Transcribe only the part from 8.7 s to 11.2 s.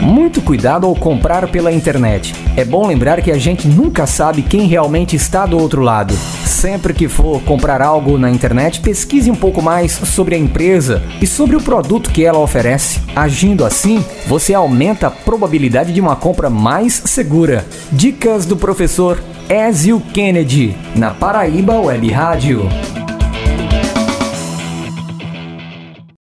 pesquise um pouco mais sobre a empresa